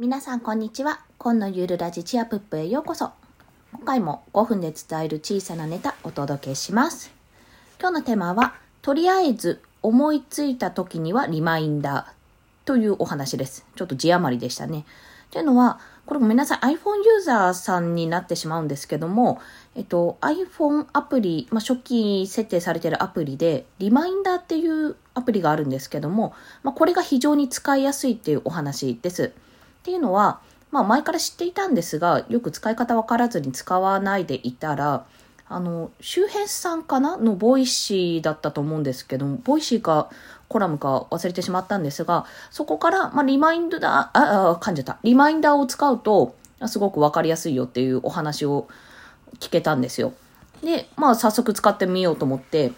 [0.00, 1.04] 皆さんこんにちは。
[1.18, 3.10] 今のゆるラジチアプップへようこそ。
[3.70, 7.12] 今回も5分で伝える小さなネタお届けします。
[7.78, 13.66] 今日のテーマは、とりあえず思いついた時にはリマインダーというお話です。
[13.76, 14.86] ちょっと字余りでしたね。
[15.30, 19.38] というのは、これごめんなさい、iPhone ユーザーさんになってしまうんですけども、
[19.74, 26.32] えっと、iPhone アプリ、まあ、初期設定されているアプリで、リマインダーっていうアプリがあるんですけども、
[26.62, 29.34] まあ、これが非常に使いやすいっていうお話です。
[29.80, 30.40] っていうのは、
[30.70, 35.04] まあ前から知っていたんですが、よく使い方わからずに使わないでいたら、
[35.48, 37.16] あの、周辺さんかな？
[37.16, 40.08] のボイシーだったと思うんですけど、ボイシーか
[40.48, 44.98] コラムか忘れてしまったんですが、そこから、まあリマインダー、あ、あ、噛んじゃった。
[45.02, 46.36] リマインダーを使うと、
[46.66, 48.68] すごくわかりやすいよっていうお話を
[49.40, 50.12] 聞けたんですよ。
[50.62, 52.72] で、まあ早速使ってみようと思って、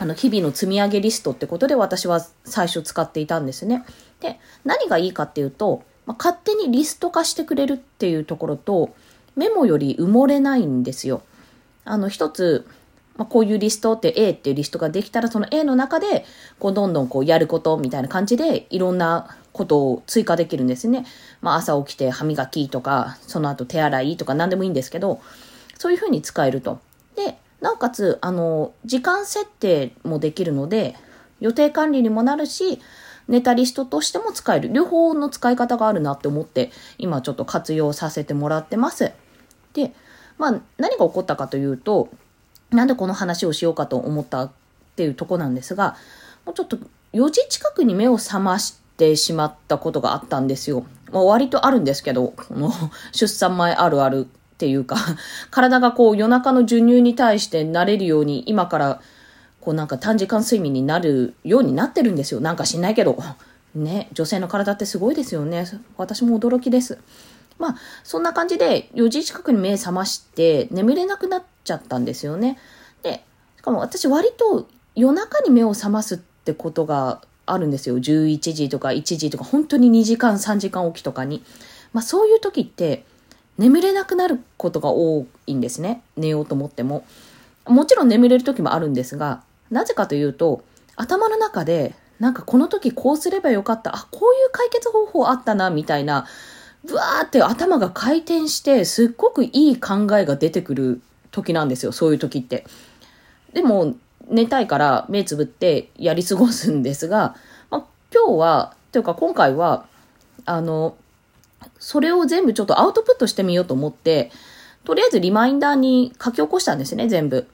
[0.00, 3.84] あの、日々の積み上げリストってことで私は最初使っていたんですね。
[4.18, 8.94] で、何がいいかっていうと、まあ、勝手にリスト化してくれるっていうところと、
[9.34, 11.22] メモより埋もれないんですよ。
[11.86, 12.66] あの、一つ、
[13.16, 16.26] まあ、こういうリストって A っていうリストができたら、その A の中で、
[16.58, 21.06] こう、どんどんこう、やることみたいな感じで、いろんなことを追加できるんですね。
[21.40, 25.22] まあ、朝起きて歯磨きとか、その後手洗いとか何でもいいんですけど、
[25.78, 26.78] そういうふうに使えると。
[27.16, 30.94] で、なおかつ、あの、時間設定もできるので、
[31.40, 32.80] 予定管理にもなるし、
[33.32, 34.70] ネタリストとしても使える。
[34.70, 39.10] 両方の使い方があるなって思って、今ちょっと活用させてもらってます。
[39.72, 39.94] で、
[40.36, 42.10] まあ、何が起こったかというと、
[42.70, 44.50] なんでこの話をしようかと思ったっ
[44.96, 45.96] ていうとこなんですが、
[46.44, 46.76] もうちょっと
[47.14, 50.84] 4時近くに目を覚ましてしまったことがあったんですよ。
[51.10, 52.70] まあ、割とあるんですけど、もう
[53.12, 54.96] 出産前あるあるっていうか、
[55.50, 59.00] 体がこう夜中の授乳に対して慣れるように今から
[59.62, 62.40] こうなんか短時間睡眠になるようになってるんですよ。
[62.40, 63.16] なんか知んないけど。
[63.74, 65.66] ね、女性の体ってすごいですよね。
[65.96, 66.98] 私も驚きです。
[67.58, 72.58] まあ、そんな感じで4時近くに目覚まして眠れなくなっちゃったんですよね。
[73.02, 73.24] で、
[73.56, 77.98] しかも私割と夜中に目を覚ますってことがあるんですよ。
[77.98, 81.42] 11時とか1時とか、本当に2時間3時間起きとかに。
[81.92, 83.04] まあそういう時って
[83.58, 86.02] 眠れなくなることが多いんですね。
[86.16, 87.04] 寝ようと思っても。
[87.66, 90.62] もちろん眠れる時もあるんですが、なぜかというと、
[90.96, 96.26] 頭の中で、なんかこの時こうすればよかった、あ、こういう解決方法あったな、みたいな、
[96.84, 101.00] ぶわーって頭が回転して、すっごくいい考えが出てくる
[101.30, 102.66] 時なんですよ、そういう時って。
[103.54, 103.94] でも、
[104.28, 107.34] 寝たいから目つぶってやり過ごすんですが、
[107.70, 107.84] まあ、
[108.14, 109.86] 今日は、というか今回は、
[110.44, 110.96] あの、
[111.78, 114.30] それを全部ちょっとアウトプットしてみようと思って、
[114.84, 117.46] とりあえずリマインダーに書き起こしたんですね、全部。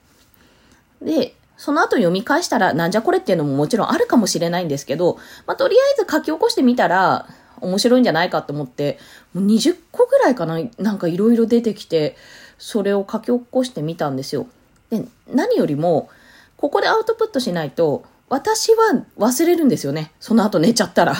[1.01, 7.27] で、その後読み返したらなんじゃこれっていうのももちろんあるかもしれないんですけど、まあ、とりあえず書き起こしてみたら
[7.61, 8.99] 面白いんじゃないかと思って、
[9.35, 12.17] もう20個ぐらいかな、なんかいろいろ出てきて、
[12.59, 14.47] それを書き起こしてみたんですよ。
[14.91, 16.09] で、何よりも、
[16.57, 20.13] ここでアウトプットしないと、私は忘れるんですよね。
[20.21, 21.15] その後寝ちゃったら。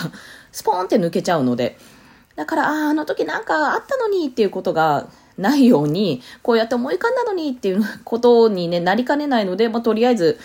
[0.51, 1.77] スポーンって抜けちゃうので。
[2.35, 5.07] だから、ああ、あの時なんかあったのにっていうことが
[5.39, 10.39] ないように、こうやって思い浮かんだのにっていうことにね、なりかねないので、まあ、とりあえず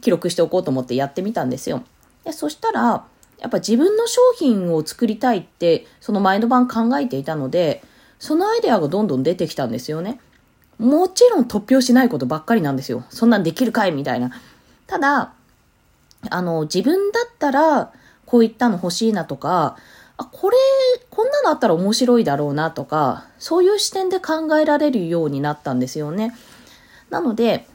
[0.00, 1.84] 記録しておこうと思ってやってみたんですよ。
[2.24, 3.04] でそしたら、
[3.38, 7.82] やっぱ自分の商品を作りたいって、その前の晩考えていたので、
[8.18, 10.20] そのアイデアがどんどん出てきたんですよね。
[10.78, 13.04] もちろん突拍しないことばっかりなんですよ。
[13.10, 14.30] そんなんできるかいみたいな。
[14.86, 15.32] ただ、
[16.30, 17.92] あの、自分だったら、
[18.26, 19.76] こういったの欲しいなとか、
[20.16, 20.56] あ、これ、
[21.48, 26.34] こんなのあったら面白いだろうなとか、そういう視点で考えられるようになったんですよね。
[27.08, 27.66] なので、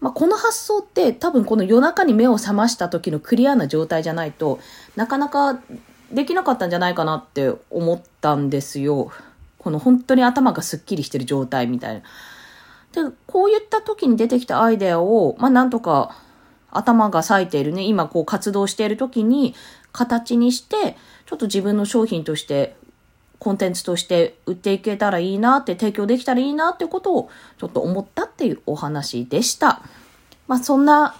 [0.00, 4.58] まあ、この発想って多分この夜中に目を覚ました時のクリアな状態じゃないと
[4.96, 5.60] なかなか
[6.10, 9.12] できなかったんじゃないかなって思ったんですよ。
[9.58, 12.00] この本当に頭がスッキリしてる状態みたいな。
[13.10, 16.16] で、こういった時に出てきたアイデアを、まあ、なんとか
[16.70, 19.54] 頭が冴えているね、今こう活動している時に
[19.92, 20.96] 形にして、
[21.26, 22.74] ちょっと自分の商品として
[23.42, 27.28] コンテンツとして売っていけたらいいなって、提供できたらいいなってことを
[27.58, 29.82] ちょっと思ったっていうお話でした。
[30.46, 31.16] まあそんな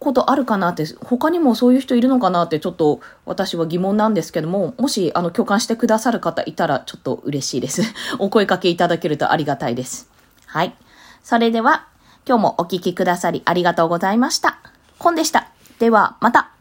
[0.00, 7.82] ことあるかなって、他にもそういう人いるのかなってちょっと私は疑問なんですけども、もしあの共感してくださる方いたらちょっと嬉しいです。
[8.18, 10.10] お声かけいただけるとありがたいです。
[10.46, 10.74] はい。
[11.22, 11.86] それでは
[12.26, 14.58] 今日もお聞きくださりありがとうございました。
[14.98, 15.46] コンでした。
[15.78, 16.55] ではまた。